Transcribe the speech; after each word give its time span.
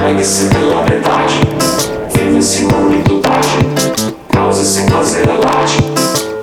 Pegue-se 0.00 0.46
pela 0.46 0.82
verdade. 0.84 1.40
Vive-se 2.14 2.64
com 2.64 3.20
tarde, 3.20 3.48
Cause 4.32 4.64
sem 4.64 4.88
fazer 4.88 5.28
alarde. 5.28 5.76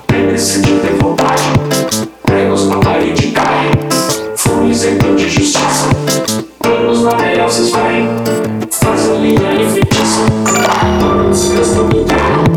É 0.06 0.12
Lembre-se 0.12 0.62
de 0.62 0.78
ter 0.78 0.94
vontade. 0.94 1.42
Treinos 2.24 2.68
na 2.68 2.76
parede 2.78 3.32
caem. 3.32 3.72
Fumes 4.36 4.84
em 4.84 4.96
de 5.16 5.28
justiça. 5.28 5.88
Planos 6.60 7.02
na 7.02 7.16
real 7.16 7.50
se 7.50 7.62
esvaem. 7.62 8.08
Faz 8.70 9.10
a 9.10 9.14
linha 9.14 9.52
e 9.60 9.68
feitiço. 9.68 10.20
Planos 11.00 11.48
que 11.48 11.60
estão 11.60 11.88
no 11.88 12.47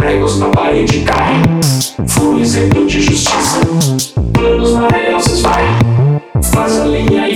pregos 0.00 0.38
na 0.38 0.48
parede 0.48 1.00
caem, 1.00 1.42
fui 2.06 2.40
isento 2.40 2.86
de 2.86 3.02
justiça, 3.02 3.60
planos 4.32 4.72
maravilhosos 4.72 5.42
vai, 5.42 5.62
faz 6.42 6.80
a 6.80 6.86
linha 6.86 7.28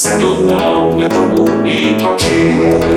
Sendo 0.00 0.34
celular 0.34 0.98
é 1.04 1.08
tão 1.10 1.28
bonito 1.28 2.08
aqui. 2.08 2.89